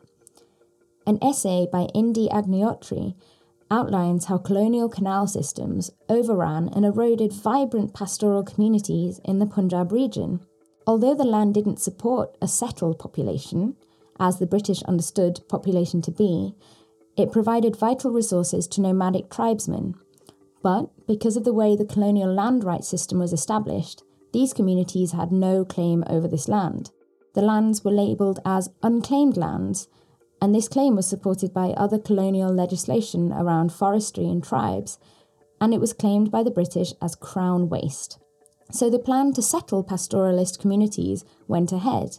An 1.07 1.19
essay 1.21 1.67
by 1.71 1.89
Indu 1.95 2.29
Agnihotri 2.31 3.15
outlines 3.71 4.27
how 4.27 4.39
colonial 4.39 4.89
canal 4.89 5.27
systems 5.27 5.91
overran 6.09 6.71
and 6.71 6.87
eroded 6.87 7.33
vibrant 7.33 7.93
pastoral 7.93 8.43
communities 8.43 9.21
in 9.25 9.41
the 9.41 9.47
Punjab 9.47 9.93
region. 9.93 10.41
Although 10.87 11.15
the 11.15 11.25
land 11.25 11.53
didn't 11.53 11.81
support 11.81 12.35
a 12.41 12.49
settled 12.49 12.99
population, 12.99 13.77
as 14.19 14.39
the 14.39 14.47
British 14.47 14.83
understood 14.85 15.41
population 15.49 16.01
to 16.01 16.11
be, 16.11 16.55
it 17.15 17.31
provided 17.31 17.77
vital 17.77 18.11
resources 18.11 18.67
to 18.69 18.81
nomadic 18.81 19.29
tribesmen 19.29 19.97
but 20.63 20.91
because 21.07 21.37
of 21.37 21.45
the 21.45 21.53
way 21.53 21.77
the 21.77 21.85
colonial 21.85 22.33
land 22.33 22.65
rights 22.65 22.89
system 22.89 23.19
was 23.19 23.33
established, 23.33 24.03
these 24.33 24.53
communities 24.53 25.13
had 25.13 25.33
no 25.33 25.65
claim 25.65 26.05
over 26.09 26.29
this 26.29 26.49
land. 26.49 26.91
The 27.35 27.43
lands 27.43 27.85
were 27.85 27.91
labelled 27.91 28.41
as 28.45 28.71
unclaimed 28.83 29.37
lands, 29.37 29.89
and 30.41 30.55
this 30.55 30.69
claim 30.69 30.97
was 30.97 31.07
supported 31.07 31.53
by 31.53 31.71
other 31.71 31.99
colonial 31.99 32.53
legislation 32.53 33.33
around 33.33 33.73
forestry 33.73 34.27
and 34.27 34.43
tribes, 34.43 34.99
and 35.61 35.75
it 35.75 35.81
was 35.81 35.93
claimed 35.93 36.31
by 36.31 36.43
the 36.43 36.51
British 36.51 36.93
as 37.01 37.15
Crown 37.15 37.69
waste. 37.69 38.19
So 38.71 38.91
the 38.91 38.99
plan 38.99 39.33
to 39.33 39.43
settle 39.43 39.83
pastoralist 39.83 40.59
communities 40.59 41.25
went 41.47 41.73
ahead, 41.73 42.19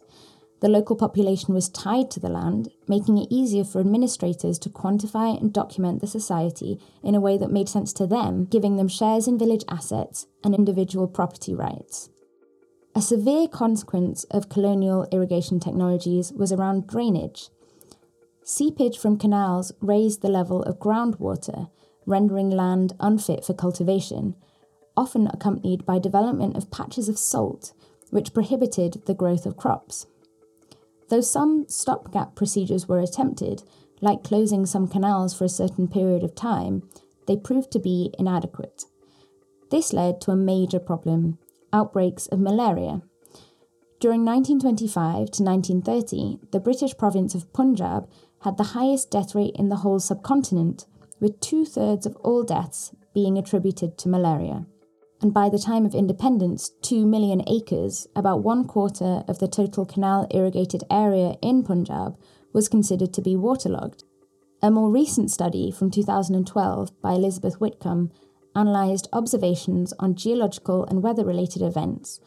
the 0.61 0.69
local 0.69 0.95
population 0.95 1.53
was 1.53 1.69
tied 1.69 2.11
to 2.11 2.19
the 2.19 2.29
land, 2.29 2.69
making 2.87 3.17
it 3.17 3.27
easier 3.29 3.63
for 3.63 3.79
administrators 3.79 4.59
to 4.59 4.69
quantify 4.69 5.39
and 5.39 5.53
document 5.53 6.01
the 6.01 6.07
society 6.07 6.79
in 7.01 7.15
a 7.15 7.19
way 7.19 7.37
that 7.37 7.51
made 7.51 7.69
sense 7.69 7.93
to 7.93 8.05
them, 8.05 8.45
giving 8.45 8.75
them 8.75 8.87
shares 8.87 9.27
in 9.27 9.39
village 9.39 9.63
assets 9.69 10.27
and 10.43 10.53
individual 10.53 11.07
property 11.07 11.53
rights. 11.53 12.09
A 12.95 13.01
severe 13.01 13.47
consequence 13.47 14.25
of 14.25 14.49
colonial 14.49 15.07
irrigation 15.11 15.59
technologies 15.59 16.33
was 16.33 16.51
around 16.51 16.87
drainage. 16.87 17.49
Seepage 18.43 18.97
from 18.97 19.17
canals 19.17 19.71
raised 19.79 20.21
the 20.21 20.27
level 20.27 20.63
of 20.63 20.79
groundwater, 20.79 21.69
rendering 22.05 22.49
land 22.49 22.93
unfit 22.99 23.45
for 23.45 23.53
cultivation, 23.53 24.35
often 24.97 25.27
accompanied 25.27 25.85
by 25.85 25.99
development 25.99 26.57
of 26.57 26.71
patches 26.71 27.07
of 27.07 27.17
salt, 27.17 27.71
which 28.09 28.33
prohibited 28.33 29.05
the 29.05 29.13
growth 29.13 29.45
of 29.45 29.55
crops. 29.55 30.07
Though 31.09 31.21
some 31.21 31.65
stopgap 31.67 32.35
procedures 32.35 32.87
were 32.87 32.99
attempted, 32.99 33.63
like 33.99 34.23
closing 34.23 34.65
some 34.65 34.87
canals 34.87 35.33
for 35.33 35.43
a 35.43 35.49
certain 35.49 35.87
period 35.87 36.23
of 36.23 36.35
time, 36.35 36.83
they 37.27 37.35
proved 37.35 37.71
to 37.71 37.79
be 37.79 38.13
inadequate. 38.17 38.85
This 39.71 39.91
led 39.91 40.21
to 40.21 40.31
a 40.31 40.35
major 40.35 40.79
problem 40.79 41.37
outbreaks 41.73 42.27
of 42.27 42.39
malaria. 42.39 43.01
During 43.99 44.23
1925 44.23 45.31
to 45.31 45.43
1930, 45.43 46.39
the 46.51 46.59
British 46.59 46.97
province 46.97 47.35
of 47.35 47.51
Punjab 47.53 48.07
had 48.41 48.57
the 48.57 48.71
highest 48.75 49.11
death 49.11 49.35
rate 49.35 49.55
in 49.55 49.69
the 49.69 49.77
whole 49.77 49.99
subcontinent, 49.99 50.85
with 51.19 51.39
two 51.41 51.65
thirds 51.65 52.05
of 52.05 52.15
all 52.17 52.43
deaths 52.43 52.95
being 53.13 53.37
attributed 53.37 53.97
to 53.97 54.09
malaria 54.09 54.65
and 55.21 55.33
by 55.33 55.49
the 55.49 55.59
time 55.59 55.85
of 55.85 55.93
independence, 55.93 56.71
2 56.81 57.05
million 57.05 57.41
acres, 57.47 58.07
about 58.15 58.43
one 58.43 58.65
quarter 58.65 59.23
of 59.27 59.39
the 59.39 59.47
total 59.47 59.85
canal 59.85 60.27
irrigated 60.31 60.83
area 60.89 61.35
in 61.41 61.63
Punjab, 61.63 62.17
was 62.53 62.69
considered 62.69 63.13
to 63.13 63.21
be 63.21 63.35
waterlogged. 63.35 64.03
A 64.61 64.71
more 64.71 64.89
recent 64.89 65.29
study 65.31 65.71
from 65.71 65.91
2012 65.91 67.01
by 67.01 67.13
Elizabeth 67.13 67.55
Whitcombe 67.59 68.11
analysed 68.55 69.07
observations 69.13 69.93
on 69.99 70.15
geological 70.15 70.85
and 70.85 71.03
weather 71.03 71.25
related 71.25 71.61
events 71.61 72.19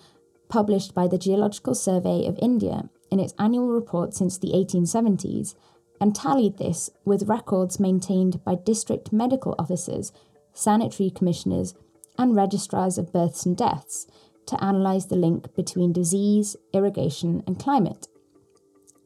published 0.52 0.94
by 0.94 1.08
the 1.08 1.16
Geological 1.16 1.74
Survey 1.74 2.26
of 2.26 2.38
India 2.42 2.90
in 3.10 3.18
its 3.18 3.32
annual 3.38 3.68
report 3.68 4.12
since 4.12 4.36
the 4.36 4.52
1870s 4.52 5.54
and 5.98 6.14
tallied 6.14 6.58
this 6.58 6.90
with 7.06 7.28
records 7.28 7.80
maintained 7.80 8.44
by 8.44 8.54
district 8.54 9.12
medical 9.14 9.54
officers, 9.58 10.12
sanitary 10.52 11.08
commissioners, 11.08 11.74
and 12.18 12.36
registrars 12.36 12.98
of 12.98 13.12
births 13.12 13.46
and 13.46 13.56
deaths 13.56 14.06
to 14.46 14.56
analyse 14.64 15.06
the 15.06 15.16
link 15.16 15.54
between 15.54 15.92
disease, 15.92 16.56
irrigation, 16.72 17.42
and 17.46 17.58
climate. 17.58 18.08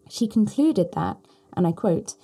She 0.09 0.27
concluded 0.27 0.89
that, 0.95 1.19
and 1.57 1.67
I 1.67 1.73
quote, 1.73 2.15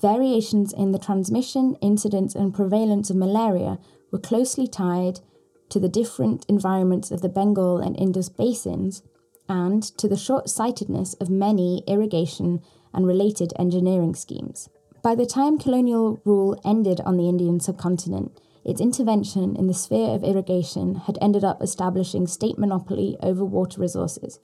variations 0.00 0.72
in 0.72 0.92
the 0.92 0.98
transmission, 0.98 1.76
incidence, 1.80 2.34
and 2.34 2.54
prevalence 2.54 3.10
of 3.10 3.16
malaria 3.16 3.78
were 4.10 4.18
closely 4.18 4.66
tied 4.66 5.20
to 5.68 5.78
the 5.80 5.88
different 5.88 6.44
environments 6.48 7.10
of 7.10 7.22
the 7.22 7.28
Bengal 7.28 7.78
and 7.78 7.98
Indus 7.98 8.28
basins 8.28 9.02
and 9.48 9.82
to 9.98 10.08
the 10.08 10.16
short 10.16 10.48
sightedness 10.48 11.14
of 11.14 11.30
many 11.30 11.82
irrigation 11.86 12.60
and 12.92 13.06
related 13.06 13.52
engineering 13.58 14.14
schemes. 14.14 14.68
By 15.02 15.14
the 15.14 15.26
time 15.26 15.58
colonial 15.58 16.20
rule 16.24 16.60
ended 16.64 17.00
on 17.00 17.16
the 17.16 17.28
Indian 17.28 17.58
subcontinent, 17.58 18.40
its 18.64 18.80
intervention 18.80 19.56
in 19.56 19.66
the 19.66 19.74
sphere 19.74 20.14
of 20.14 20.22
irrigation 20.22 20.94
had 20.94 21.18
ended 21.20 21.44
up 21.44 21.62
establishing 21.62 22.26
state 22.26 22.58
monopoly 22.58 23.16
over 23.20 23.44
water 23.44 23.80
resources 23.80 24.38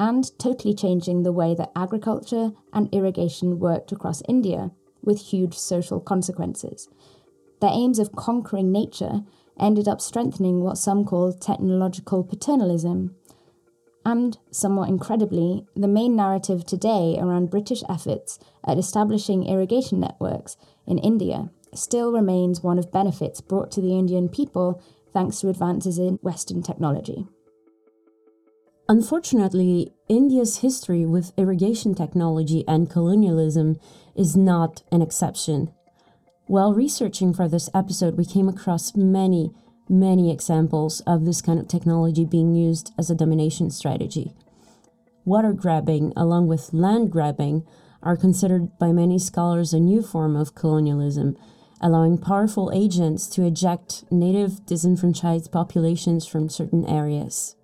and 0.00 0.36
totally 0.38 0.74
changing 0.74 1.22
the 1.22 1.32
way 1.32 1.54
that 1.54 1.70
agriculture 1.76 2.52
and 2.72 2.92
irrigation 2.92 3.60
worked 3.60 3.92
across 3.92 4.22
India, 4.28 4.72
with 5.02 5.20
huge 5.20 5.54
social 5.54 6.00
consequences. 6.00 6.88
Their 7.60 7.70
aims 7.70 7.98
of 7.98 8.16
conquering 8.16 8.72
nature 8.72 9.22
ended 9.58 9.86
up 9.86 10.00
strengthening 10.00 10.60
what 10.60 10.78
some 10.78 11.04
call 11.04 11.32
technological 11.32 12.24
paternalism. 12.24 13.14
And, 14.04 14.36
somewhat 14.50 14.88
incredibly, 14.88 15.64
the 15.74 15.88
main 15.88 16.16
narrative 16.16 16.66
today 16.66 17.16
around 17.18 17.50
British 17.50 17.82
efforts 17.88 18.38
at 18.66 18.78
establishing 18.78 19.46
irrigation 19.46 20.00
networks 20.00 20.56
in 20.86 20.98
India 20.98 21.50
still 21.78 22.12
remains 22.12 22.62
one 22.62 22.78
of 22.78 22.92
benefits 22.92 23.40
brought 23.40 23.70
to 23.72 23.80
the 23.80 23.98
Indian 23.98 24.28
people 24.28 24.82
thanks 25.12 25.40
to 25.40 25.48
advances 25.48 25.98
in 25.98 26.18
Western 26.22 26.62
technology. 26.62 27.26
Unfortunately, 28.88 29.92
India's 30.08 30.58
history 30.58 31.06
with 31.06 31.32
irrigation 31.38 31.94
technology 31.94 32.64
and 32.68 32.90
colonialism 32.90 33.76
is 34.14 34.36
not 34.36 34.82
an 34.92 35.00
exception. 35.00 35.72
While 36.46 36.74
researching 36.74 37.32
for 37.32 37.48
this 37.48 37.70
episode, 37.72 38.18
we 38.18 38.26
came 38.26 38.48
across 38.48 38.94
many, 38.94 39.52
many 39.88 40.30
examples 40.30 41.00
of 41.06 41.24
this 41.24 41.40
kind 41.40 41.58
of 41.58 41.68
technology 41.68 42.26
being 42.26 42.54
used 42.54 42.92
as 42.98 43.08
a 43.08 43.14
domination 43.14 43.70
strategy. 43.70 44.34
Water 45.24 45.54
grabbing, 45.54 46.12
along 46.14 46.48
with 46.48 46.74
land 46.74 47.10
grabbing, 47.10 47.66
are 48.02 48.16
considered 48.16 48.78
by 48.78 48.92
many 48.92 49.18
scholars 49.18 49.72
a 49.72 49.80
new 49.80 50.02
form 50.02 50.36
of 50.36 50.54
colonialism 50.54 51.38
allowing 51.84 52.16
powerful 52.16 52.72
agents 52.74 53.26
to 53.26 53.44
eject 53.44 54.10
native 54.10 54.64
disenfranchised 54.64 55.52
populations 55.52 56.26
from 56.26 56.48
certain 56.48 56.86
areas. 56.86 57.56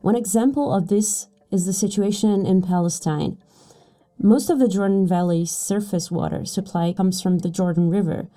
One 0.00 0.14
example 0.14 0.72
of 0.72 0.86
this 0.86 1.26
is 1.50 1.66
the 1.66 1.72
situation 1.72 2.46
in 2.46 2.62
Palestine. 2.62 3.36
Most 4.20 4.50
of 4.50 4.60
the 4.60 4.68
Jordan 4.68 5.04
Valley's 5.04 5.50
surface 5.50 6.12
water 6.12 6.44
supply 6.44 6.92
comes 6.92 7.20
from 7.20 7.38
the 7.38 7.50
Jordan 7.50 7.90
River. 7.90 8.28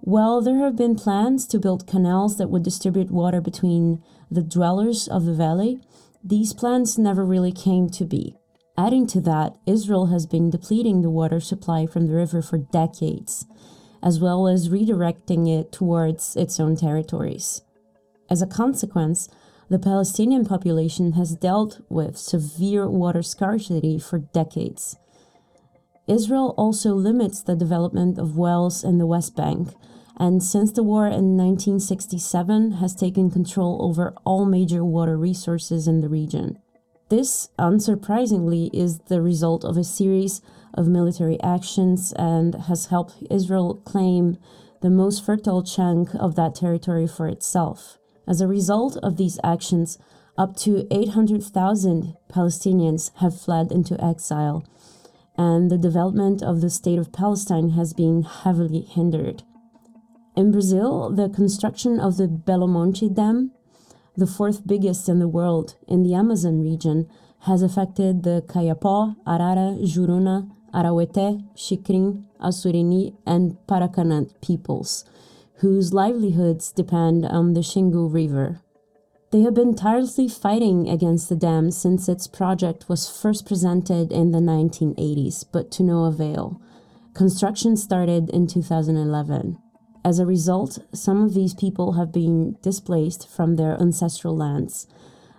While 0.00 0.40
there 0.40 0.58
have 0.58 0.74
been 0.74 0.96
plans 0.96 1.46
to 1.48 1.58
build 1.58 1.86
canals 1.86 2.38
that 2.38 2.48
would 2.48 2.62
distribute 2.62 3.10
water 3.10 3.42
between 3.42 4.02
the 4.30 4.42
dwellers 4.42 5.06
of 5.06 5.26
the 5.26 5.34
valley, 5.34 5.80
these 6.24 6.54
plans 6.54 6.98
never 6.98 7.26
really 7.26 7.52
came 7.52 7.90
to 7.90 8.06
be. 8.06 8.36
Adding 8.78 9.06
to 9.08 9.20
that, 9.20 9.56
Israel 9.66 10.06
has 10.06 10.26
been 10.26 10.48
depleting 10.48 11.02
the 11.02 11.10
water 11.10 11.40
supply 11.40 11.86
from 11.86 12.06
the 12.06 12.14
river 12.14 12.40
for 12.40 12.56
decades, 12.56 13.46
as 14.02 14.20
well 14.20 14.48
as 14.48 14.68
redirecting 14.68 15.48
it 15.48 15.72
towards 15.72 16.36
its 16.36 16.58
own 16.58 16.76
territories. 16.76 17.62
As 18.28 18.42
a 18.42 18.46
consequence, 18.46 19.28
the 19.68 19.78
Palestinian 19.78 20.44
population 20.44 21.12
has 21.12 21.34
dealt 21.34 21.80
with 21.88 22.18
severe 22.18 22.88
water 22.88 23.22
scarcity 23.22 23.98
for 23.98 24.18
decades. 24.18 24.96
Israel 26.06 26.54
also 26.58 26.94
limits 26.94 27.42
the 27.42 27.54
development 27.54 28.18
of 28.18 28.36
wells 28.36 28.82
in 28.82 28.98
the 28.98 29.06
West 29.06 29.36
Bank, 29.36 29.68
and 30.18 30.42
since 30.42 30.72
the 30.72 30.82
war 30.82 31.06
in 31.06 31.36
1967 31.36 32.72
has 32.72 32.94
taken 32.94 33.30
control 33.30 33.82
over 33.82 34.14
all 34.24 34.44
major 34.44 34.84
water 34.84 35.16
resources 35.16 35.88
in 35.88 36.00
the 36.00 36.08
region. 36.08 36.58
This, 37.08 37.48
unsurprisingly, 37.58 38.70
is 38.72 38.98
the 39.08 39.22
result 39.22 39.64
of 39.64 39.76
a 39.76 39.84
series 39.84 40.40
of 40.74 40.88
military 40.88 41.40
actions 41.42 42.12
and 42.16 42.54
has 42.54 42.86
helped 42.86 43.22
Israel 43.30 43.74
claim 43.84 44.38
the 44.80 44.90
most 44.90 45.24
fertile 45.24 45.62
chunk 45.62 46.10
of 46.14 46.34
that 46.34 46.54
territory 46.54 47.06
for 47.06 47.28
itself. 47.28 47.98
As 48.26 48.40
a 48.40 48.48
result 48.48 48.96
of 48.98 49.16
these 49.16 49.38
actions, 49.42 49.98
up 50.36 50.56
to 50.56 50.86
800,000 50.90 52.16
Palestinians 52.32 53.10
have 53.16 53.40
fled 53.40 53.70
into 53.70 54.02
exile, 54.02 54.66
and 55.36 55.70
the 55.70 55.78
development 55.78 56.42
of 56.42 56.60
the 56.60 56.70
state 56.70 56.98
of 56.98 57.12
Palestine 57.12 57.70
has 57.70 57.92
been 57.92 58.22
heavily 58.22 58.80
hindered. 58.80 59.42
In 60.34 60.50
Brazil, 60.50 61.10
the 61.10 61.28
construction 61.28 62.00
of 62.00 62.16
the 62.16 62.26
Belo 62.26 62.68
Monte 62.68 63.08
Dam, 63.10 63.52
the 64.16 64.26
fourth 64.26 64.66
biggest 64.66 65.08
in 65.08 65.18
the 65.18 65.28
world 65.28 65.76
in 65.86 66.02
the 66.02 66.14
Amazon 66.14 66.60
region, 66.60 67.08
has 67.40 67.60
affected 67.60 68.22
the 68.22 68.42
Kayapó, 68.46 69.16
Arara, 69.26 69.78
Juruna, 69.84 70.50
Arauete, 70.74 71.44
Xikrin, 71.54 72.24
Assurini, 72.40 73.14
and 73.26 73.56
Paracanã 73.66 74.28
peoples 74.40 75.04
whose 75.62 75.94
livelihoods 75.94 76.72
depend 76.72 77.24
on 77.24 77.54
the 77.54 77.60
Xingu 77.60 78.12
River. 78.12 78.60
They 79.30 79.42
have 79.42 79.54
been 79.54 79.76
tirelessly 79.76 80.28
fighting 80.28 80.88
against 80.88 81.28
the 81.28 81.36
dam 81.36 81.70
since 81.70 82.08
its 82.08 82.26
project 82.26 82.88
was 82.88 83.08
first 83.08 83.46
presented 83.46 84.10
in 84.10 84.32
the 84.32 84.40
1980s, 84.40 85.44
but 85.52 85.70
to 85.70 85.84
no 85.84 86.04
avail. 86.04 86.60
Construction 87.14 87.76
started 87.76 88.28
in 88.30 88.48
2011. 88.48 89.56
As 90.04 90.18
a 90.18 90.26
result, 90.26 90.80
some 90.92 91.22
of 91.22 91.32
these 91.32 91.54
people 91.54 91.92
have 91.92 92.12
been 92.12 92.56
displaced 92.60 93.28
from 93.28 93.54
their 93.54 93.80
ancestral 93.80 94.36
lands. 94.36 94.88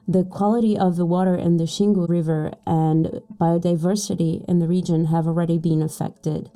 The 0.08 0.26
quality 0.26 0.78
of 0.78 0.98
the 0.98 1.06
water 1.06 1.36
in 1.36 1.58
the 1.58 1.64
Xingu 1.64 2.10
River 2.10 2.52
and 2.66 3.22
biodiversity 3.40 4.44
in 4.50 4.60
the 4.60 4.68
region 4.68 5.06
have 5.06 5.28
already 5.28 5.58
been 5.58 5.82
affected 5.82 6.50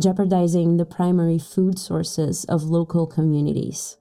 jeopardizing 0.00 0.76
the 0.76 0.84
primary 0.84 1.38
food 1.38 1.78
sources 1.78 2.44
of 2.44 2.62
local 2.62 3.06
communities. 3.06 3.96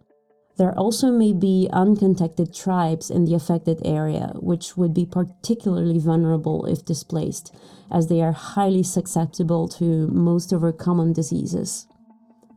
There 0.58 0.78
also 0.78 1.12
may 1.12 1.34
be 1.34 1.70
uncontacted 1.72 2.56
tribes 2.56 3.10
in 3.10 3.26
the 3.26 3.36
affected 3.36 3.82
area, 3.86 4.34
which 4.36 4.76
would 4.76 4.94
be 4.94 5.06
particularly 5.06 6.00
vulnerable 6.00 6.66
if 6.66 6.86
displaced, 6.86 7.54
as 7.92 8.08
they 8.08 8.22
are 8.22 8.32
highly 8.32 8.84
susceptible 8.84 9.68
to 9.70 10.08
most 10.08 10.52
of 10.52 10.64
our 10.64 10.72
common 10.72 11.14
diseases. 11.14 11.88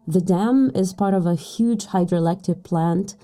The 0.07 0.21
dam 0.21 0.71
is 0.75 0.95
part 0.95 1.15
of 1.15 1.27
a 1.27 1.35
huge 1.35 1.87
hydroelectric 1.87 2.63
plant 2.65 3.17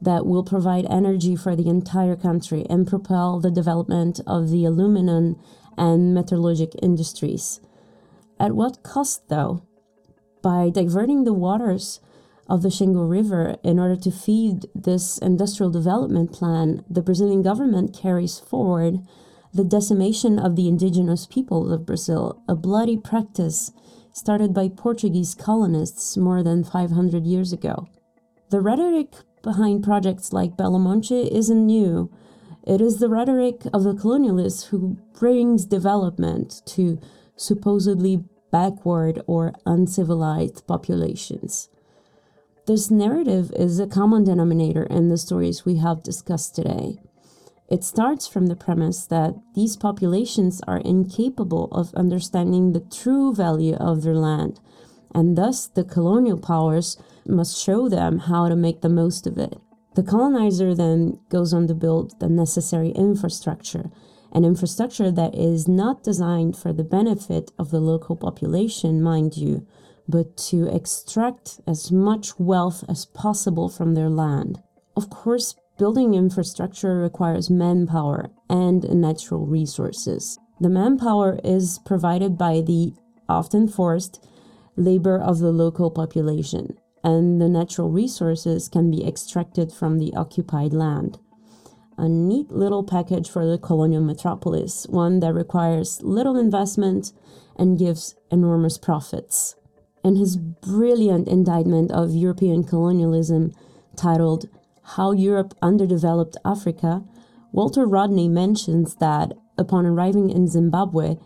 that 0.00 0.26
will 0.26 0.44
provide 0.44 0.86
energy 0.90 1.36
for 1.36 1.56
the 1.56 1.68
entire 1.68 2.16
country 2.16 2.66
and 2.68 2.86
propel 2.86 3.40
the 3.40 3.50
development 3.50 4.20
of 4.26 4.50
the 4.50 4.64
aluminum 4.64 5.40
and 5.76 6.14
metallurgic 6.16 6.74
industries 6.82 7.60
at 8.38 8.52
what 8.52 8.82
cost, 8.82 9.28
though? 9.28 9.62
By 10.42 10.70
diverting 10.70 11.24
the 11.24 11.32
waters 11.32 12.00
of 12.48 12.62
the 12.62 12.68
Xingu 12.68 13.08
River 13.08 13.56
in 13.62 13.78
order 13.78 13.96
to 13.96 14.10
feed 14.10 14.66
this 14.74 15.18
industrial 15.18 15.70
development 15.70 16.32
plan, 16.32 16.84
the 16.90 17.02
Brazilian 17.02 17.42
government 17.42 17.96
carries 17.96 18.38
forward 18.38 18.98
the 19.52 19.64
decimation 19.64 20.38
of 20.38 20.56
the 20.56 20.68
indigenous 20.68 21.26
peoples 21.26 21.70
of 21.70 21.86
Brazil, 21.86 22.42
a 22.48 22.54
bloody 22.54 22.98
practice 22.98 23.70
started 24.12 24.52
by 24.52 24.68
Portuguese 24.68 25.34
colonists 25.34 26.16
more 26.16 26.42
than 26.42 26.64
500 26.64 27.24
years 27.24 27.52
ago. 27.52 27.86
The 28.50 28.60
rhetoric 28.60 29.14
behind 29.44 29.84
projects 29.84 30.32
like 30.32 30.56
Belo 30.56 30.80
Monte 30.80 31.32
isn't 31.32 31.66
new. 31.66 32.10
It 32.66 32.80
is 32.80 32.98
the 32.98 33.08
rhetoric 33.08 33.62
of 33.72 33.84
the 33.84 33.92
colonialists 33.92 34.68
who 34.68 34.98
brings 35.16 35.66
development 35.66 36.62
to 36.66 36.98
supposedly 37.36 38.24
backward 38.50 39.22
or 39.26 39.52
uncivilized 39.66 40.66
populations. 40.66 41.68
This 42.66 42.90
narrative 42.90 43.52
is 43.54 43.78
a 43.78 43.86
common 43.86 44.24
denominator 44.24 44.84
in 44.84 45.10
the 45.10 45.18
stories 45.18 45.66
we 45.66 45.76
have 45.76 46.02
discussed 46.02 46.54
today. 46.54 46.98
It 47.68 47.84
starts 47.84 48.26
from 48.26 48.46
the 48.46 48.56
premise 48.56 49.06
that 49.06 49.34
these 49.54 49.76
populations 49.76 50.62
are 50.66 50.78
incapable 50.78 51.68
of 51.72 51.94
understanding 51.94 52.72
the 52.72 52.80
true 52.80 53.34
value 53.34 53.74
of 53.74 54.02
their 54.02 54.14
land, 54.14 54.60
and 55.14 55.36
thus 55.36 55.66
the 55.66 55.84
colonial 55.84 56.38
powers 56.38 56.96
must 57.26 57.62
show 57.62 57.88
them 57.88 58.18
how 58.18 58.48
to 58.48 58.56
make 58.56 58.80
the 58.80 58.88
most 58.88 59.26
of 59.26 59.38
it. 59.38 59.58
The 59.94 60.02
colonizer 60.02 60.74
then 60.74 61.20
goes 61.28 61.52
on 61.54 61.68
to 61.68 61.74
build 61.74 62.18
the 62.20 62.28
necessary 62.28 62.90
infrastructure 62.90 63.90
an 64.34 64.44
infrastructure 64.44 65.12
that 65.12 65.34
is 65.34 65.68
not 65.68 66.02
designed 66.02 66.56
for 66.56 66.72
the 66.72 66.84
benefit 66.84 67.52
of 67.56 67.70
the 67.70 67.80
local 67.80 68.16
population, 68.16 69.00
mind 69.00 69.36
you, 69.36 69.64
but 70.08 70.36
to 70.36 70.66
extract 70.66 71.60
as 71.66 71.92
much 71.92 72.38
wealth 72.38 72.84
as 72.88 73.06
possible 73.06 73.68
from 73.68 73.94
their 73.94 74.10
land. 74.10 74.60
Of 74.96 75.08
course, 75.08 75.54
building 75.78 76.14
infrastructure 76.14 76.96
requires 76.96 77.48
manpower 77.48 78.30
and 78.50 78.82
natural 79.00 79.46
resources. 79.46 80.36
The 80.60 80.68
manpower 80.68 81.38
is 81.44 81.78
provided 81.86 82.36
by 82.36 82.60
the 82.60 82.92
often 83.28 83.68
forced 83.68 84.26
labor 84.76 85.18
of 85.18 85.38
the 85.38 85.52
local 85.52 85.90
population, 85.90 86.76
and 87.04 87.40
the 87.40 87.48
natural 87.48 87.90
resources 87.90 88.68
can 88.68 88.90
be 88.90 89.06
extracted 89.06 89.72
from 89.72 89.98
the 89.98 90.12
occupied 90.14 90.72
land 90.72 91.18
a 91.96 92.08
neat 92.08 92.50
little 92.50 92.82
package 92.82 93.28
for 93.28 93.46
the 93.46 93.58
colonial 93.58 94.02
metropolis, 94.02 94.86
one 94.88 95.20
that 95.20 95.32
requires 95.32 96.02
little 96.02 96.36
investment 96.36 97.12
and 97.56 97.78
gives 97.78 98.16
enormous 98.30 98.78
profits. 98.78 99.54
In 100.02 100.16
his 100.16 100.36
brilliant 100.36 101.28
indictment 101.28 101.90
of 101.92 102.14
European 102.14 102.64
colonialism, 102.64 103.52
titled 103.96 104.48
How 104.82 105.12
Europe 105.12 105.54
Underdeveloped 105.62 106.36
Africa, 106.44 107.04
Walter 107.52 107.86
Rodney 107.86 108.28
mentions 108.28 108.96
that 108.96 109.32
upon 109.56 109.86
arriving 109.86 110.30
in 110.30 110.48
Zimbabwe, 110.48 111.16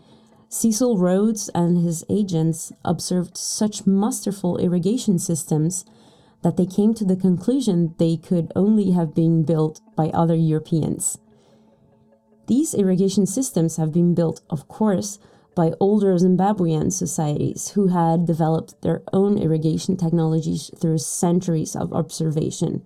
Cecil 0.51 0.97
Rhodes 0.97 1.49
and 1.53 1.77
his 1.77 2.03
agents 2.09 2.73
observed 2.83 3.37
such 3.37 3.85
masterful 3.85 4.57
irrigation 4.57 5.19
systems 5.19 5.85
that 6.41 6.57
they 6.57 6.65
came 6.65 6.95
to 6.95 7.05
the 7.05 7.15
conclusion 7.15 7.93
they 7.99 8.17
could 8.17 8.51
only 8.55 8.91
have 8.91 9.13
been 9.13 9.43
built 9.43 9.79
by 9.95 10.09
other 10.09 10.35
Europeans. 10.35 11.19
These 12.47 12.73
irrigation 12.73 13.27
systems 13.27 13.77
have 13.77 13.93
been 13.93 14.15
built, 14.15 14.41
of 14.49 14.67
course, 14.67 15.19
by 15.55 15.73
older 15.79 16.15
Zimbabwean 16.15 16.91
societies 16.91 17.69
who 17.75 17.89
had 17.89 18.25
developed 18.25 18.81
their 18.81 19.03
own 19.13 19.37
irrigation 19.37 19.97
technologies 19.97 20.71
through 20.79 20.97
centuries 20.97 21.75
of 21.75 21.93
observation. 21.93 22.81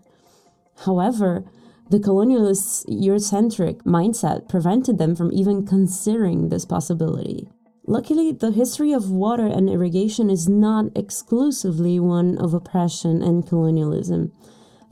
However, 0.84 1.45
the 1.89 1.99
colonialists' 1.99 2.86
Eurocentric 2.88 3.84
mindset 3.84 4.49
prevented 4.49 4.97
them 4.97 5.15
from 5.15 5.32
even 5.32 5.65
considering 5.65 6.49
this 6.49 6.65
possibility. 6.65 7.47
Luckily, 7.86 8.32
the 8.32 8.52
history 8.52 8.93
of 8.93 9.12
water 9.12 9.46
and 9.46 9.69
irrigation 9.69 10.30
is 10.30 10.48
not 10.48 10.86
exclusively 10.96 12.00
one 12.00 12.38
of 12.38 12.54
oppression 12.54 13.22
and 13.22 13.46
colonialism. 13.46 14.32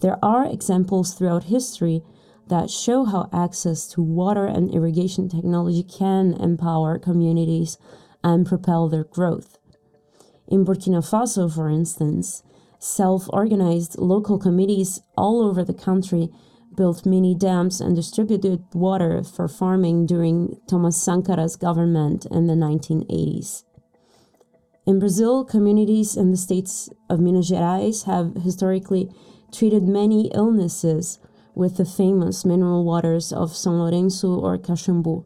There 0.01 0.17
are 0.23 0.45
examples 0.45 1.13
throughout 1.13 1.45
history 1.45 2.03
that 2.47 2.69
show 2.69 3.05
how 3.05 3.29
access 3.31 3.87
to 3.87 4.01
water 4.01 4.45
and 4.45 4.73
irrigation 4.73 5.29
technology 5.29 5.83
can 5.83 6.33
empower 6.33 6.99
communities 6.99 7.77
and 8.25 8.45
propel 8.45 8.89
their 8.89 9.05
growth. 9.05 9.57
In 10.49 10.65
Burkina 10.65 11.01
Faso, 11.01 11.49
for 11.49 11.69
instance, 11.69 12.43
self 12.77 13.29
organized 13.29 13.97
local 13.99 14.37
committees 14.37 14.99
all 15.15 15.41
over 15.41 15.63
the 15.63 15.73
country 15.73 16.29
built 16.75 17.05
mini 17.05 17.35
dams 17.35 17.81
and 17.81 17.95
distributed 17.95 18.63
water 18.73 19.23
for 19.23 19.47
farming 19.47 20.05
during 20.05 20.59
Thomas 20.67 20.97
Sankara's 20.97 21.55
government 21.55 22.25
in 22.25 22.47
the 22.47 22.53
1980s. 22.53 23.63
In 24.85 24.99
Brazil, 24.99 25.45
communities 25.45 26.17
in 26.17 26.31
the 26.31 26.37
states 26.37 26.89
of 27.09 27.19
Minas 27.19 27.51
Gerais 27.51 28.05
have 28.05 28.35
historically 28.43 29.09
treated 29.51 29.83
many 29.83 30.31
illnesses 30.33 31.19
with 31.53 31.77
the 31.77 31.85
famous 31.85 32.45
mineral 32.45 32.83
waters 32.83 33.31
of 33.31 33.51
São 33.51 33.73
Lourenço 33.73 34.41
or 34.41 34.57
Caxambu, 34.57 35.25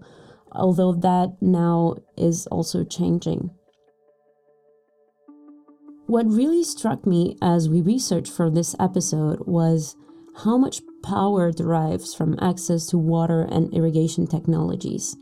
although 0.52 0.92
that 0.94 1.36
now 1.42 1.96
is 2.18 2.48
also 2.48 2.84
changing. 2.84 3.52
What 6.08 6.28
really 6.28 6.64
struck 6.64 7.08
me 7.08 7.38
as 7.42 7.68
we 7.70 7.82
researched 7.82 8.32
for 8.32 8.52
this 8.52 8.76
episode 8.80 9.40
was 9.48 9.96
how 10.44 10.58
much 10.58 10.82
power 11.06 11.52
derives 11.52 12.16
from 12.16 12.36
access 12.42 12.88
to 12.88 12.98
water 12.98 13.44
and 13.44 13.72
irrigation 13.74 14.26
technologies. 14.26 15.16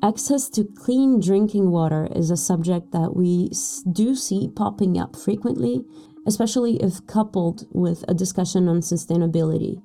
Access 0.00 0.48
to 0.50 0.64
clean 0.64 1.18
drinking 1.18 1.72
water 1.72 2.08
is 2.14 2.30
a 2.30 2.36
subject 2.36 2.92
that 2.92 3.16
we 3.16 3.50
do 3.90 4.14
see 4.14 4.48
popping 4.54 4.96
up 4.96 5.16
frequently, 5.16 5.84
especially 6.24 6.76
if 6.76 7.04
coupled 7.08 7.66
with 7.72 8.04
a 8.06 8.14
discussion 8.14 8.68
on 8.68 8.80
sustainability. 8.80 9.82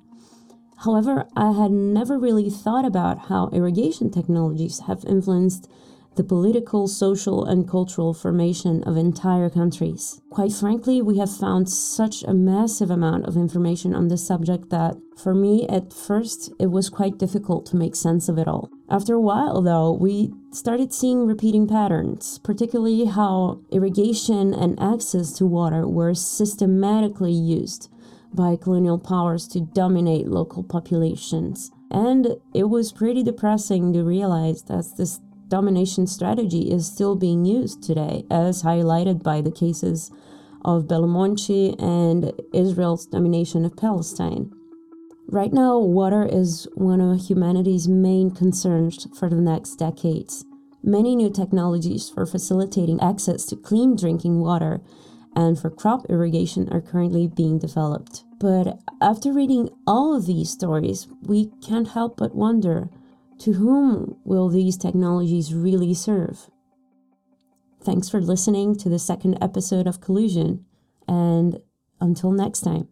However, 0.83 1.27
I 1.35 1.51
had 1.51 1.71
never 1.71 2.19
really 2.19 2.49
thought 2.49 2.85
about 2.85 3.27
how 3.27 3.49
irrigation 3.51 4.12
technologies 4.12 4.81
have 4.88 5.03
influenced 5.05 5.67
the 6.15 6.24
political, 6.24 6.88
social, 6.88 7.45
and 7.45 7.69
cultural 7.69 8.13
formation 8.13 8.84
of 8.84 8.98
entire 8.98 9.50
countries. 9.50 10.22
Quite 10.30 10.52
frankly, 10.52 11.02
we 11.02 11.17
have 11.17 11.34
found 11.36 11.69
such 11.69 12.24
a 12.24 12.34
massive 12.34 12.89
amount 12.89 13.26
of 13.26 13.38
information 13.38 13.95
on 13.95 14.08
this 14.08 14.26
subject 14.26 14.69
that, 14.69 14.98
for 15.17 15.34
me, 15.34 15.65
at 15.69 15.93
first, 15.93 16.52
it 16.60 16.72
was 16.72 16.89
quite 16.89 17.17
difficult 17.17 17.65
to 17.67 17.78
make 17.78 17.95
sense 17.95 18.28
of 18.28 18.38
it 18.38 18.48
all. 18.48 18.69
After 18.89 19.13
a 19.13 19.22
while, 19.22 19.62
though, 19.62 19.91
we 19.93 20.34
started 20.52 20.93
seeing 20.93 21.26
repeating 21.26 21.67
patterns, 21.67 22.39
particularly 22.39 23.06
how 23.06 23.62
irrigation 23.72 24.54
and 24.54 24.80
access 24.80 25.32
to 25.34 25.45
water 25.45 25.88
were 25.88 26.13
systematically 26.13 27.34
used 27.34 27.89
by 28.34 28.56
colonial 28.56 29.00
powers 29.00 29.48
to 29.48 29.62
dominate 29.62 30.28
local 30.28 30.63
populations. 30.63 31.72
And 31.91 32.36
it 32.54 32.65
was 32.65 32.91
pretty 32.91 33.24
depressing 33.24 33.93
to 33.93 34.04
realize 34.04 34.63
that 34.63 34.86
this 34.98 35.19
domination 35.49 36.07
strategy 36.07 36.71
is 36.71 36.85
still 36.85 37.15
being 37.15 37.43
used 37.43 37.83
today, 37.83 38.23
as 38.31 38.63
highlighted 38.63 39.23
by 39.23 39.41
the 39.41 39.51
cases 39.51 40.12
of 40.63 40.83
Belo 40.83 41.75
and 41.79 42.33
Israel's 42.53 43.05
domination 43.05 43.65
of 43.65 43.75
Palestine. 43.75 44.51
Right 45.27 45.53
now, 45.53 45.77
water 45.77 46.25
is 46.25 46.67
one 46.75 47.01
of 47.01 47.27
humanity's 47.27 47.88
main 47.88 48.31
concerns 48.31 49.07
for 49.17 49.29
the 49.29 49.41
next 49.41 49.75
decades. 49.75 50.45
Many 50.81 51.15
new 51.15 51.29
technologies 51.29 52.09
for 52.09 52.25
facilitating 52.25 52.99
access 53.01 53.45
to 53.47 53.55
clean 53.55 53.95
drinking 53.95 54.39
water 54.39 54.81
and 55.35 55.59
for 55.59 55.69
crop 55.69 56.05
irrigation 56.09 56.67
are 56.71 56.81
currently 56.81 57.27
being 57.27 57.59
developed. 57.59 58.23
But 58.39 58.79
after 59.01 59.31
reading 59.31 59.69
all 59.85 60.15
of 60.15 60.25
these 60.25 60.49
stories, 60.49 61.07
we 61.21 61.51
can't 61.62 61.89
help 61.89 62.17
but 62.17 62.35
wonder 62.35 62.89
to 63.39 63.54
whom 63.54 64.17
will 64.23 64.49
these 64.49 64.78
technologies 64.78 65.54
really 65.54 65.93
serve? 65.93 66.49
Thanks 67.82 68.10
for 68.10 68.21
listening 68.21 68.75
to 68.78 68.89
the 68.89 68.99
second 68.99 69.38
episode 69.41 69.88
of 69.88 70.02
Collusion, 70.02 70.65
and 71.08 71.60
until 72.02 72.32
next 72.32 72.62
time. 72.62 72.89